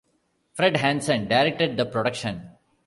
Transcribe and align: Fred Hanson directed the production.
Fred 0.53 0.77
Hanson 0.77 1.27
directed 1.27 1.77
the 1.77 1.85
production. 1.85 2.49